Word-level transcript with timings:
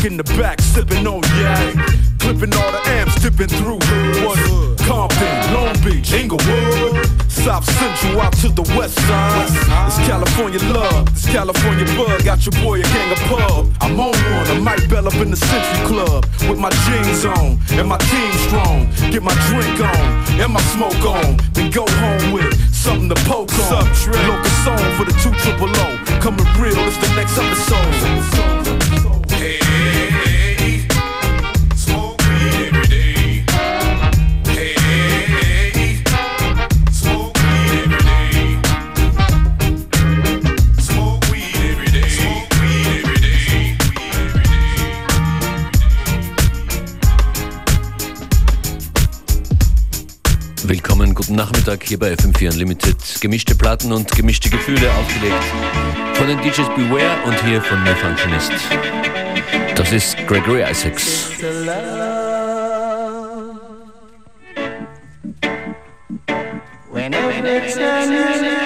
Back 0.00 0.12
in 0.12 0.16
the 0.16 0.24
back, 0.40 0.58
sipping 0.62 1.06
on 1.06 1.20
yak. 1.36 1.76
Clipping 2.20 2.54
all 2.56 2.72
the 2.72 2.80
amps, 2.88 3.20
dipping 3.20 3.52
through. 3.52 3.76
One, 4.24 4.40
Compton, 4.88 5.52
Long 5.52 5.76
Beach, 5.84 6.10
Inglewood. 6.14 7.04
South 7.28 7.68
Central 7.68 8.18
out 8.22 8.32
to 8.40 8.48
the 8.48 8.64
west 8.80 8.96
side. 8.96 9.52
It's 9.84 10.00
California 10.08 10.58
love, 10.72 11.06
it's 11.08 11.26
California 11.26 11.84
bug. 12.00 12.24
Got 12.24 12.46
your 12.46 12.56
boy 12.64 12.80
a 12.80 12.82
gang 12.82 13.12
of 13.12 13.18
pub. 13.28 13.68
I'm 13.82 14.00
on 14.00 14.16
one, 14.16 14.46
I 14.48 14.58
might 14.58 14.88
bell 14.88 15.06
up 15.06 15.20
in 15.20 15.30
the 15.30 15.36
Century 15.36 15.84
Club. 15.84 16.24
With 16.48 16.58
my 16.58 16.70
jeans 16.88 17.26
on, 17.26 17.60
and 17.76 17.86
my 17.86 17.98
team 18.08 18.32
strong. 18.48 18.88
Get 19.12 19.22
my 19.22 19.36
drink 19.52 19.84
on, 19.84 20.40
and 20.40 20.50
my 20.50 20.62
smoke 20.72 21.04
on. 21.04 21.36
Then 21.52 21.70
go 21.70 21.84
home 21.84 22.32
with 22.32 22.48
it 22.48 22.56
something 22.72 23.10
to 23.10 23.20
poke 23.28 23.52
on. 23.52 23.84
What's 23.84 24.08
up, 24.08 24.16
Local 24.16 24.50
song 24.64 24.80
for 24.96 25.04
the 25.04 25.12
two 25.20 25.34
triple 25.44 25.68
O. 25.68 25.88
Coming 26.24 26.48
real, 26.56 26.88
it's 26.88 26.96
the 26.96 27.12
next 27.12 27.36
episode. 27.36 28.80
Hey. 29.36 29.89
Nachmittag 51.34 51.84
hier 51.84 51.98
bei 51.98 52.12
FM4 52.12 52.52
Unlimited. 52.52 52.96
Gemischte 53.20 53.54
Platten 53.54 53.92
und 53.92 54.10
gemischte 54.12 54.50
Gefühle 54.50 54.90
aufgelegt 54.92 55.44
von 56.14 56.26
den 56.26 56.38
DJs 56.42 56.68
Beware 56.76 57.22
und 57.24 57.44
hier 57.44 57.62
von 57.62 57.78
The 57.86 57.94
Functionist. 57.94 58.52
Das 59.74 59.92
ist 59.92 60.16
Gregory 60.26 60.62
Isaacs. 60.62 61.30
Whenever 66.92 67.30
it's 67.30 68.59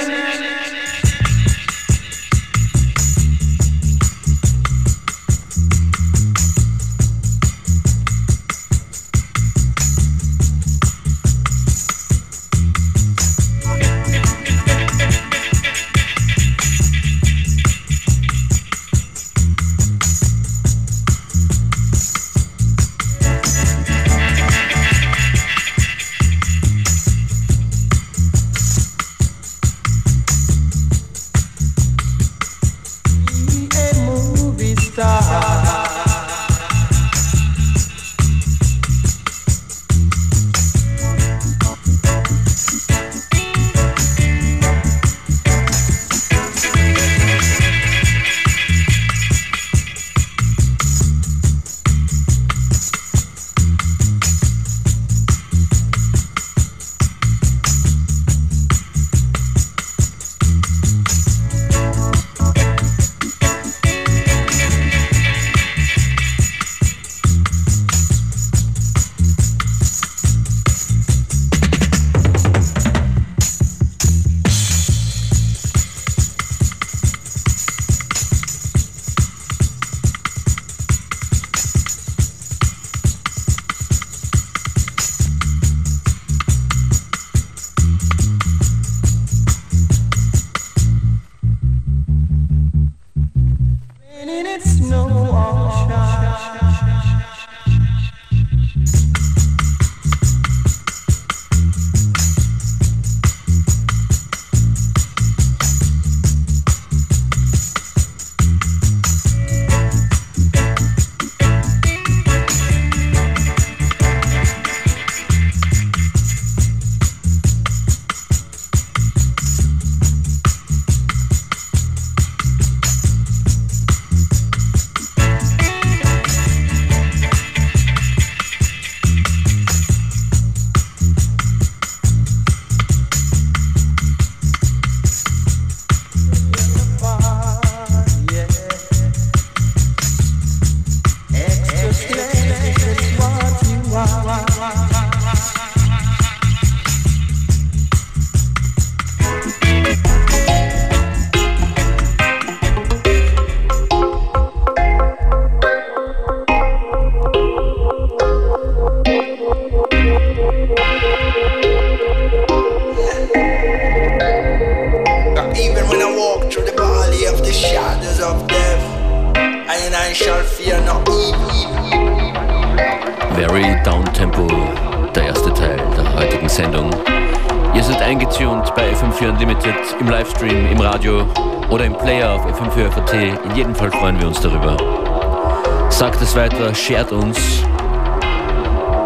Weiter, 186.64 186.74
shared 186.74 187.12
uns 187.12 187.36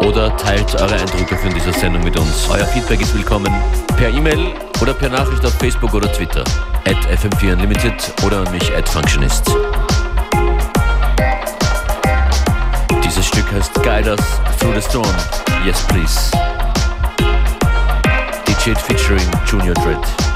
oder 0.05 0.35
teilt 0.37 0.73
eure 0.81 0.93
Eindrücke 0.93 1.35
von 1.35 1.53
dieser 1.53 1.73
Sendung 1.73 2.01
mit 2.03 2.17
uns. 2.17 2.47
Euer 2.49 2.65
Feedback 2.65 3.01
ist 3.01 3.13
willkommen 3.13 3.53
per 3.97 4.09
E-Mail 4.09 4.53
oder 4.81 4.93
per 4.93 5.09
Nachricht 5.09 5.45
auf 5.45 5.53
Facebook 5.55 5.93
oder 5.93 6.09
Twitter. 6.11 6.43
At 6.85 6.95
FM4 7.11 7.53
Unlimited 7.53 7.93
oder 8.25 8.47
an 8.47 8.51
mich 8.51 8.73
at 8.73 8.87
Functionist. 8.87 9.51
Dieses 13.03 13.25
Stück 13.25 13.51
heißt 13.51 13.73
Guide 13.83 14.11
Us 14.11 14.21
Through 14.59 14.75
the 14.75 14.81
Storm. 14.81 15.15
Yes, 15.65 15.85
please. 15.87 16.31
DJ 18.45 18.73
featuring 18.73 19.27
Junior 19.45 19.73
Dread. 19.73 20.28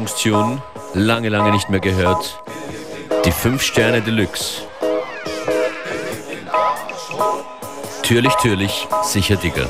Überraschungstune, 0.00 0.62
lange, 0.94 1.28
lange 1.28 1.50
nicht 1.50 1.68
mehr 1.68 1.80
gehört. 1.80 2.42
Die 3.26 3.32
5 3.32 3.60
Sterne 3.60 4.00
Deluxe. 4.00 4.62
Türlich, 8.02 8.32
türlich, 8.36 8.88
sicher 9.02 9.36
Digger. 9.36 9.66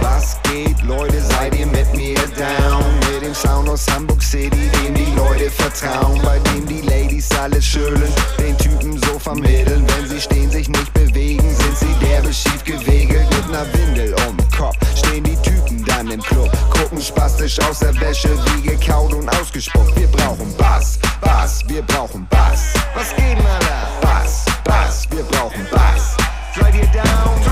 Was 0.00 0.38
geht, 0.44 0.80
Leute, 0.82 1.20
seid 1.20 1.54
ihr 1.56 1.66
mit 1.66 1.94
mir 1.94 2.14
down? 2.38 2.82
Mit 3.12 3.22
dem 3.22 3.34
Sound 3.34 3.68
aus 3.68 3.86
Hamburg 3.92 4.22
City, 4.22 4.70
dem 4.82 4.94
die 4.94 5.14
Leute 5.14 5.50
vertrauen, 5.50 6.20
bei 6.22 6.38
dem 6.38 6.66
die 6.66 6.80
Ladies 6.80 7.28
alles 7.38 7.66
schülen, 7.66 8.12
den 8.38 8.56
Typen 8.56 8.98
so 8.98 9.18
vermitteln, 9.18 9.86
wenn 9.88 10.08
sie 10.08 10.20
stehen, 10.20 10.50
sich 10.50 10.68
nicht 10.68 10.92
bewegen, 10.94 11.54
sind 11.54 11.76
sie 11.76 12.06
derbe 12.06 12.32
schief 12.32 12.64
gewegelt 12.64 13.28
mit 13.30 13.50
ner 13.50 13.66
Windel 13.74 14.14
um 14.26 14.36
Kopf, 14.56 14.76
stehen 14.96 15.24
die 15.24 15.36
Typen 15.42 15.84
dann 15.84 16.10
im 16.10 16.22
Club 16.22 16.50
Fakten 16.94 17.02
spastisch 17.02 17.58
aus 17.68 17.80
der 17.80 17.98
Wäsche, 18.00 18.30
wie 18.46 18.62
gekaut 18.62 19.12
und 19.14 19.28
ausgespuckt. 19.40 19.98
Wir 19.98 20.06
brauchen 20.08 20.54
Bass, 20.56 20.98
Bass, 21.20 21.62
wir 21.66 21.82
brauchen 21.82 22.26
Bass. 22.30 22.74
Was 22.94 23.14
geht, 23.16 23.42
Mann? 23.42 23.60
Bass, 24.00 24.44
Bass, 24.64 25.06
wir 25.10 25.24
brauchen 25.24 25.66
Bass. 25.70 26.16
Seid 26.54 26.74
ihr 26.74 26.86
down? 26.86 27.42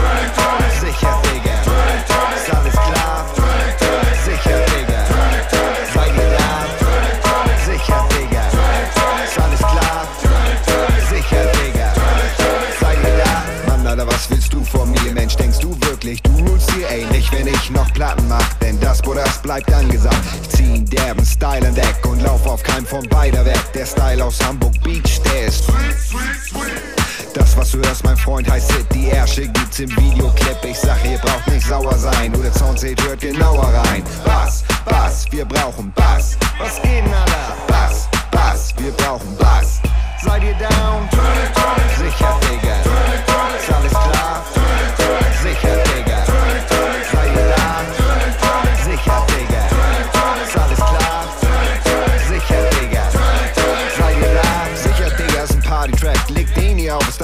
Sicher, 0.81 1.21
Digga. 1.23 1.55
Ist 2.37 2.55
alles 2.55 2.73
klar? 2.73 3.27
Sicher, 4.25 4.59
Digga. 4.67 5.05
Seid 5.93 6.15
ihr 6.17 6.31
da? 6.39 6.49
Sicher, 7.65 8.09
Digga. 8.11 8.45
Ist 9.25 9.39
alles 9.41 9.59
klar? 9.59 10.07
Sicher, 11.11 11.45
Digga. 11.53 11.93
Seid 12.81 12.99
ihr 12.99 13.25
da? 13.25 13.71
Mann, 13.73 13.87
Alter, 13.87 14.07
was 14.07 14.31
willst 14.31 14.53
du 14.53 14.63
von 14.65 14.91
mir, 14.91 15.13
Mensch? 15.13 15.37
Denkst 15.37 15.59
du 15.59 15.77
wirklich, 15.81 16.23
du 16.23 16.31
rulst 16.47 16.71
hier 16.73 16.89
ähnlich, 16.89 17.31
wenn 17.33 17.49
ich 17.49 17.71
noch 17.71 17.93
Platten 17.93 18.29
mach? 18.29 18.62
Kerben, 21.13 21.27
Style 21.27 21.67
entdeck 21.67 22.07
und 22.07 22.23
lauf 22.23 22.47
auf 22.47 22.63
keinem 22.63 22.87
von 22.87 23.07
beider 23.09 23.45
weg. 23.45 23.61
Der 23.75 23.85
Style 23.85 24.25
aus 24.25 24.43
Hamburg 24.43 24.73
Beach, 24.83 25.21
der 25.23 25.47
ist 25.47 25.65
das, 27.35 27.57
was 27.57 27.71
du 27.73 27.79
hörst, 27.79 28.03
mein 28.05 28.17
Freund, 28.17 28.51
heißt 28.51 28.73
Hit. 28.73 28.87
Die 28.95 29.11
Ärsche 29.11 29.47
gibt's 29.47 29.79
im 29.79 29.91
Videoclip. 29.91 30.57
Ich 30.65 30.79
sag, 30.79 31.05
ihr 31.05 31.19
braucht 31.19 31.47
nicht 31.49 31.67
sauer 31.67 31.99
sein. 31.99 32.33
Nur 32.33 32.43
der 32.43 32.53
Sound 32.55 32.79
seht, 32.79 33.03
hört 33.03 33.21
genauer 33.21 33.65
rein. 33.65 34.03
Bass, 34.25 34.65
Bass, 34.87 35.27
wir 35.31 35.45
brauchen 35.45 35.93
Bass. 35.95 36.39
Was 36.59 36.77
geht 36.77 37.05
denn, 37.05 37.13
Alter? 37.13 37.57
Bass, 37.67 38.09
Bass, 38.31 38.75
wir 38.79 38.93
brauchen 38.93 39.37
Bass. 39.37 39.81
Seid 40.23 40.45
ihr 40.45 40.55
down? 40.55 41.09
Sicher, 41.99 42.39
Digga. 42.41 42.77
Ist 43.59 43.73
alles 43.73 43.91
klar? 43.91 44.12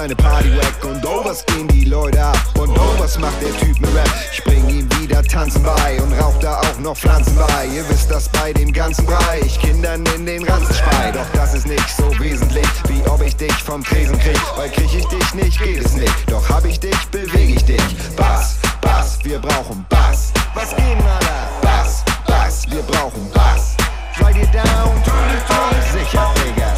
Ist 0.08 0.20
deine 0.20 0.30
Party-Wack. 0.30 0.84
Und 0.84 1.04
oh, 1.06 1.24
was 1.24 1.44
gehen 1.46 1.68
die 1.68 1.84
Leute 1.84 2.22
ab? 2.22 2.38
Und 2.58 2.70
oh, 2.70 2.94
was 2.98 3.18
macht 3.18 3.40
der 3.42 3.56
Typ 3.56 3.78
mit 3.80 3.94
Rap? 3.94 4.10
Ich 4.32 4.42
bring 4.44 4.68
ihm 4.68 4.88
wieder 5.00 5.22
Tanzen 5.22 5.62
bei 5.62 6.00
und 6.02 6.12
rauch 6.20 6.38
da 6.40 6.60
auch 6.60 6.78
noch 6.80 6.96
Pflanzen 6.96 7.36
bei. 7.36 7.66
Ihr 7.66 7.88
wisst 7.88 8.10
das 8.10 8.28
bei 8.28 8.52
dem 8.52 8.72
ganzen 8.72 9.04
Brei. 9.06 9.40
Ich 9.44 9.58
Kindern 9.60 10.04
in 10.14 10.26
den 10.26 10.44
Ranzen 10.44 10.74
spei. 10.74 11.12
Doch 11.12 11.26
das 11.32 11.54
ist 11.54 11.66
nicht 11.66 11.88
so 11.96 12.10
wesentlich, 12.18 12.68
wie 12.88 13.08
ob 13.08 13.22
ich 13.22 13.36
dich 13.36 13.52
vom 13.52 13.82
Tresen 13.84 14.18
krieg. 14.18 14.40
Weil 14.56 14.70
krieg 14.70 14.92
ich 14.94 15.06
dich 15.06 15.34
nicht, 15.34 15.60
geht 15.62 15.84
es 15.84 15.94
nicht. 15.94 16.30
Doch 16.30 16.48
hab 16.48 16.64
ich 16.64 16.80
dich, 16.80 16.98
beweg 17.10 17.56
ich 17.56 17.64
dich. 17.64 17.82
Bass, 18.16 18.56
Bass, 18.80 19.18
wir 19.22 19.38
brauchen 19.38 19.84
Bass. 19.88 20.32
Was 20.54 20.70
geht, 20.70 20.80
Alter? 20.80 21.48
Bass, 21.62 22.04
Bass, 22.26 22.66
wir 22.70 22.82
brauchen 22.82 23.30
Bass. 23.34 23.76
Seid 24.18 24.36
ihr 24.36 24.46
down? 24.46 25.02
Sicher, 25.92 26.32
Digga. 26.36 26.77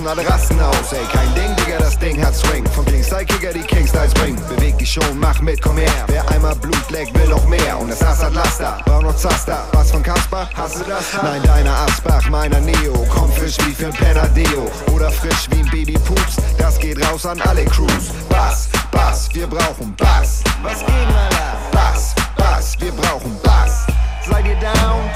Und 0.00 0.06
alle 0.06 0.26
rasten 0.26 0.58
aus. 0.58 0.92
Ey, 0.92 1.04
kein 1.12 1.34
Ding, 1.34 1.54
Digga, 1.56 1.76
das 1.78 1.98
Ding 1.98 2.24
hat 2.24 2.34
Swing. 2.34 2.64
Von 2.70 2.86
Kingstyle-Kicker 2.86 3.52
die 3.52 3.60
Kingstyles 3.60 4.14
bringen. 4.14 4.40
Beweg 4.48 4.78
dich 4.78 4.92
schon, 4.92 5.18
mach 5.18 5.38
mit, 5.42 5.60
komm 5.60 5.76
her. 5.76 5.92
Wer 6.06 6.26
einmal 6.30 6.54
Blut 6.56 6.90
leckt, 6.90 7.12
will 7.18 7.28
noch 7.28 7.46
mehr. 7.46 7.78
Und 7.78 7.90
das 7.90 8.02
Ass 8.02 8.24
hat 8.24 8.32
Laster, 8.32 8.78
brauch 8.86 9.02
noch 9.02 9.14
Zaster. 9.16 9.62
Was 9.72 9.90
von 9.90 10.02
Kasper? 10.02 10.48
Hast 10.54 10.80
du 10.80 10.84
das? 10.84 11.04
Nein, 11.22 11.42
deiner 11.42 11.74
Asbach, 11.80 12.26
meiner 12.30 12.60
Neo. 12.60 13.06
Komm 13.14 13.30
frisch 13.30 13.58
wie 13.66 13.74
für 13.74 13.86
ein 13.86 13.92
Penadeo. 13.92 14.70
Oder 14.94 15.10
frisch 15.10 15.48
wie 15.50 15.58
ein 15.60 15.68
Baby 15.70 15.98
Pups. 15.98 16.36
Das 16.56 16.78
geht 16.78 17.04
raus 17.06 17.26
an 17.26 17.38
alle 17.42 17.66
Crews. 17.66 18.08
Bass, 18.30 18.70
Bass, 18.90 19.28
wir 19.34 19.46
brauchen 19.46 19.94
Bass. 19.96 20.42
Was 20.62 20.78
geht, 20.78 20.88
Alter? 20.88 21.58
Bass, 21.72 22.14
Bass, 22.38 22.74
wir 22.80 22.92
brauchen 22.92 23.38
Bass. 23.42 23.86
Seid 24.26 24.46
ihr 24.46 24.56
down? 24.60 25.10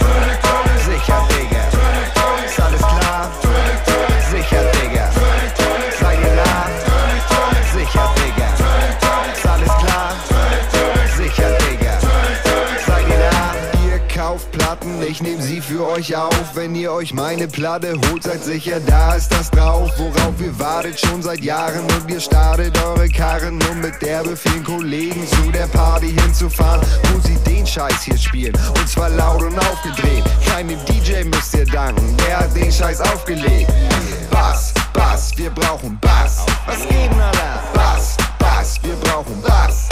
Sicher, 0.85 1.27
Digga. 1.31 2.45
Ist 2.45 2.61
alles 2.61 2.81
klar? 2.81 3.31
Euch 15.95 16.17
auf. 16.17 16.55
Wenn 16.55 16.75
ihr 16.75 16.93
euch 16.93 17.15
meine 17.15 17.47
Platte 17.47 17.95
holt, 18.09 18.25
seid 18.25 18.43
sicher, 18.43 18.81
da 18.81 19.15
ist 19.15 19.33
das 19.33 19.51
drauf. 19.51 19.91
Worauf 19.97 20.41
ihr 20.41 20.59
wartet 20.59 20.99
schon 20.99 21.23
seit 21.23 21.43
Jahren 21.43 21.85
und 21.85 22.11
ihr 22.11 22.21
startet 22.21 22.77
eure 22.85 23.09
Karren, 23.09 23.61
um 23.71 23.81
mit 23.81 24.01
derbe 24.03 24.37
vielen 24.37 24.65
Kollegen 24.65 25.27
zu 25.27 25.51
der 25.53 25.67
Party 25.69 26.13
hinzufahren, 26.13 26.81
wo 27.13 27.21
sie 27.21 27.37
den 27.45 27.67
Scheiß 27.67 28.03
hier 28.03 28.19
spielen. 28.19 28.55
Und 28.77 28.89
zwar 28.89 29.11
laut 29.11 29.43
und 29.43 29.59
aufgedreht. 29.59 30.25
Keinem 30.47 30.79
DJ 30.87 31.25
müsst 31.25 31.55
ihr 31.55 31.67
danken, 31.67 32.17
der 32.27 32.41
hat 32.41 32.57
den 32.57 32.73
Scheiß 32.73 33.01
aufgelegt. 33.01 33.73
Bass, 34.31 34.75
Bass, 34.93 35.33
wir 35.37 35.51
brauchen 35.51 35.99
Bass. 36.01 36.45
Was 36.67 36.83
geht 36.83 37.11
denn, 37.11 37.21
Alter? 37.21 37.63
Bass, 37.73 38.17
Bass, 38.39 38.81
wir 38.83 38.95
brauchen 38.97 39.41
Bass. 39.43 39.84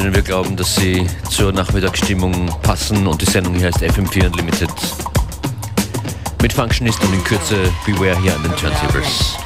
Denen 0.00 0.14
wir 0.14 0.22
glauben, 0.22 0.56
dass 0.56 0.76
sie 0.76 1.06
zur 1.28 1.52
Nachmittagsstimmung 1.52 2.48
passen 2.62 3.06
und 3.06 3.20
die 3.20 3.26
Sendung 3.26 3.54
hier 3.54 3.66
heißt 3.66 3.82
FM4 3.82 4.26
Unlimited. 4.26 4.70
Mit 6.40 6.52
Functionist 6.52 7.02
und 7.04 7.12
in 7.12 7.22
Kürze 7.24 7.56
Beware 7.84 8.18
hier 8.22 8.34
an 8.34 8.42
den 8.42 8.56
Turntables. 8.56 9.36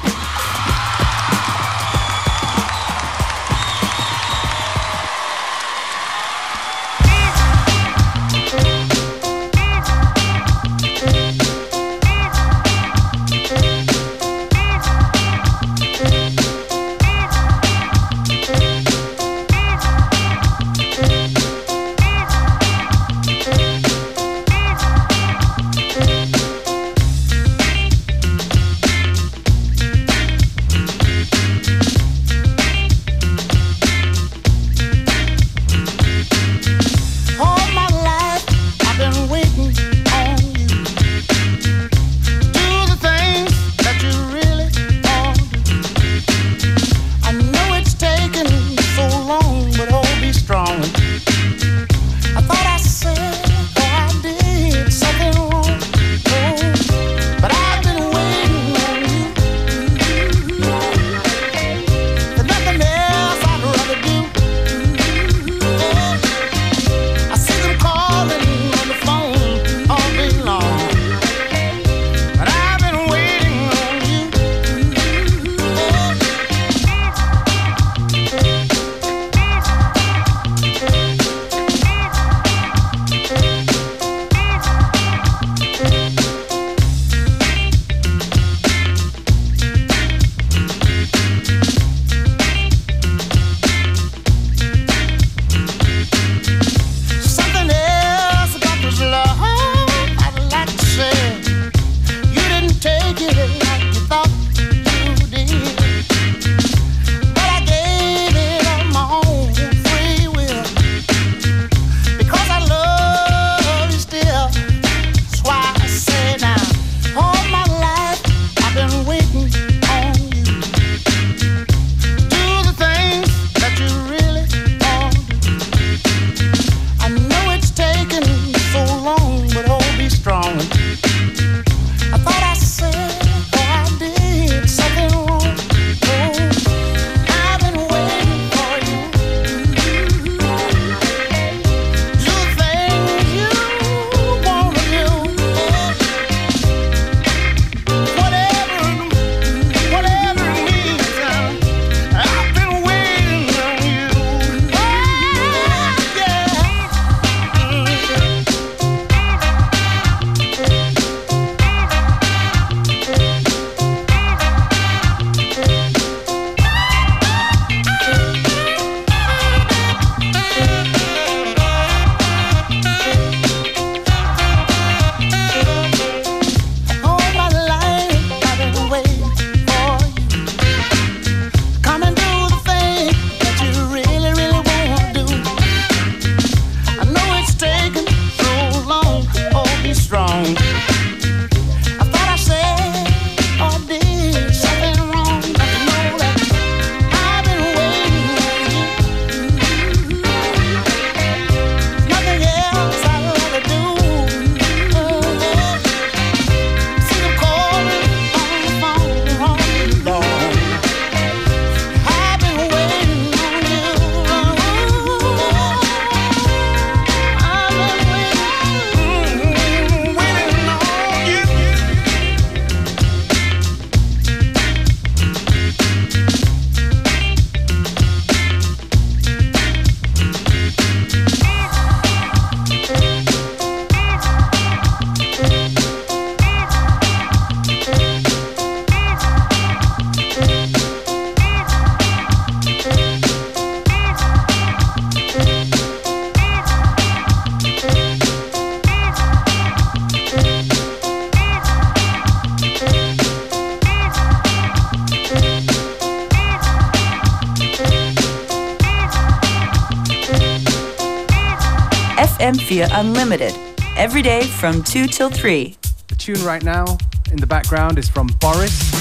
Every 263.97 264.23
day 264.23 264.45
from 264.45 264.85
2 264.85 265.09
till 265.09 265.29
3. 265.29 265.77
The 266.07 266.15
tune 266.15 266.45
right 266.45 266.63
now 266.63 266.85
in 267.33 267.37
the 267.37 267.47
background 267.47 267.99
is 267.99 268.09
from 268.09 268.29
Boris, 268.41 268.93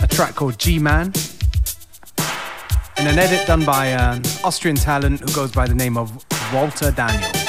a 0.00 0.06
track 0.06 0.36
called 0.36 0.56
G 0.56 0.78
Man, 0.78 1.12
and 2.98 3.08
an 3.08 3.18
edit 3.18 3.46
done 3.48 3.64
by 3.64 3.86
an 3.86 4.22
Austrian 4.44 4.76
talent 4.76 5.20
who 5.20 5.34
goes 5.34 5.50
by 5.50 5.66
the 5.66 5.74
name 5.74 5.96
of 5.96 6.24
Walter 6.52 6.92
Daniel. 6.92 7.45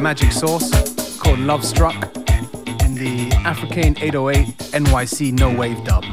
Magic 0.00 0.32
Source 0.32 0.70
called 1.18 1.38
Love 1.40 1.62
Struck 1.62 1.94
in 2.82 2.94
the 2.94 3.30
African 3.44 3.98
808 3.98 4.46
NYC 4.72 5.38
No 5.38 5.54
Wave 5.54 5.82
dub. 5.84 6.04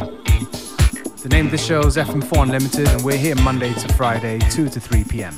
The 1.22 1.30
name 1.30 1.46
of 1.46 1.52
the 1.52 1.58
show 1.58 1.80
is 1.82 1.96
FM4 1.96 2.44
Unlimited, 2.44 2.88
and 2.90 3.02
we're 3.04 3.18
here 3.18 3.36
Monday 3.36 3.74
to 3.74 3.94
Friday, 3.94 4.40
2 4.52 4.68
to 4.70 4.80
3 4.80 5.04
p.m. 5.06 5.34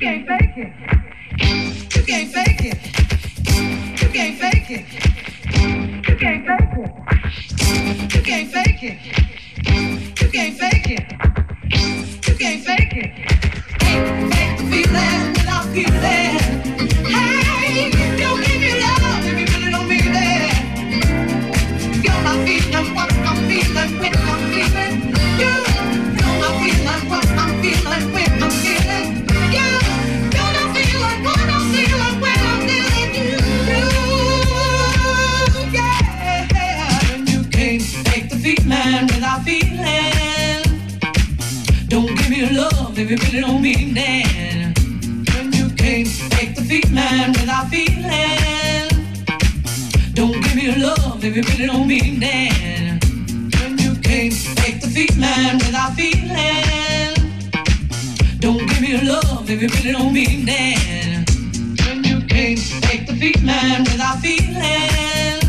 You 0.08 0.24
can't 0.24 0.40
fake 0.40 0.56
it. 0.56 0.72
You 1.94 2.02
can't 2.02 2.32
fake 2.32 2.64
it. 2.64 2.78
You 4.00 4.08
can't 4.08 4.38
fake 4.38 4.70
it. 4.70 4.86
You 6.08 6.16
can't 6.16 6.46
fake 6.46 6.78
it. 6.78 8.14
You 8.14 8.22
can't 8.22 8.50
fake 8.50 8.82
it. 8.84 8.98
You 10.22 10.28
can't 10.30 10.58
fake 10.58 10.90
it. 10.90 11.12
You 12.26 12.34
can't 12.36 12.64
fake 12.64 12.96
it. 12.96 13.10
Can't 13.80 14.30
make 14.30 14.60
me 14.70 14.84
laugh 14.84 15.36
without 15.36 15.76
you 15.76 15.84
there. 15.84 16.37
really 51.50 51.66
don't 51.66 51.86
mean 51.86 52.22
it. 52.22 53.04
When 53.60 53.78
you 53.78 53.94
came, 54.00 54.32
take 54.56 54.80
the 54.80 54.88
feeling 54.88 55.58
without 55.58 55.94
feeling. 55.94 57.14
Don't 58.38 58.66
give 58.68 58.80
me 58.80 59.00
love 59.02 59.48
if 59.50 59.62
you 59.62 59.68
really 59.68 59.92
don't 59.92 60.12
mean 60.12 60.46
it. 60.48 61.30
When 61.86 62.04
you 62.04 62.20
came, 62.26 62.58
take 62.82 63.06
the 63.06 63.14
feeling 63.14 63.84
without 63.84 64.18
feeling. 64.18 65.40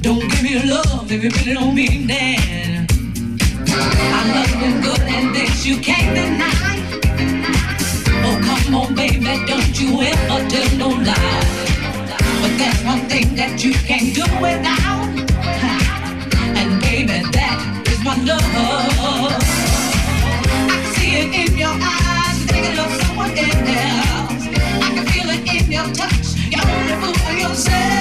Don't 0.00 0.20
give 0.20 0.42
me 0.42 0.62
love 0.70 1.10
if 1.10 1.22
you 1.24 1.30
really 1.30 1.54
don't 1.54 1.74
mean 1.74 2.08
it. 2.10 2.90
I 3.68 4.20
love 4.34 4.54
you 4.62 4.80
good 4.82 5.00
and 5.00 5.34
this 5.34 5.66
you 5.66 5.78
can't 5.78 6.14
deny. 6.14 6.76
Oh 8.26 8.36
come 8.46 8.74
on, 8.74 8.94
baby, 8.94 9.24
don't 9.46 9.80
you 9.80 10.02
ever 10.02 10.48
tell 10.48 10.78
no 10.78 10.88
lies. 10.88 11.73
that 12.58 12.76
one 12.84 13.08
thing 13.08 13.34
that 13.36 13.64
you 13.64 13.72
can't 13.72 14.14
do 14.14 14.22
without. 14.40 15.08
And 16.56 16.80
baby, 16.80 17.22
that 17.32 17.58
is 17.88 18.00
my 18.04 18.16
love. 18.22 18.42
I 20.44 20.76
can 20.80 20.84
see 20.94 21.12
it 21.22 21.34
in 21.34 21.58
your 21.58 21.74
eyes, 21.74 22.38
you 22.40 22.46
think 22.46 22.66
someone 23.02 23.34
else. 23.36 24.46
I 24.82 24.90
can 24.94 25.06
feel 25.06 25.28
it 25.30 25.42
in 25.56 25.72
your 25.72 25.88
touch, 25.94 26.36
you're 26.50 26.66
only 26.66 26.94
fooling 27.02 27.40
yourself. 27.40 27.94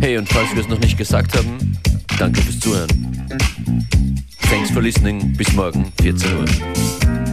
Hey, 0.00 0.16
und 0.16 0.28
falls 0.28 0.54
wir 0.54 0.62
es 0.62 0.68
noch 0.68 0.78
nicht 0.78 0.96
gesagt 0.96 1.36
haben, 1.36 1.76
danke 2.18 2.40
fürs 2.40 2.60
Zuhören. 2.60 3.17
Thanks 4.68 4.76
for 4.76 4.82
listening. 4.82 5.32
Bis 5.34 5.50
morgen, 5.54 5.90
14 6.02 6.30
Uhr. 6.36 7.27